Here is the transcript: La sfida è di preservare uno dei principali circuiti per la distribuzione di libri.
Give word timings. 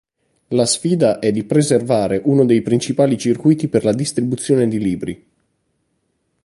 La 0.47 0.65
sfida 0.65 1.19
è 1.19 1.31
di 1.31 1.43
preservare 1.43 2.19
uno 2.25 2.43
dei 2.43 2.63
principali 2.63 3.19
circuiti 3.19 3.67
per 3.67 3.83
la 3.83 3.93
distribuzione 3.93 4.67
di 4.67 4.79
libri. 4.79 5.27